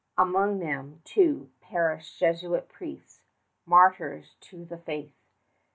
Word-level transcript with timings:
Among 0.17 0.57
them, 0.57 1.03
too, 1.05 1.51
perished 1.61 2.17
Jesuit 2.17 2.67
priests, 2.67 3.21
martyrs 3.67 4.33
to 4.49 4.65
the 4.65 4.79
faith. 4.79 5.13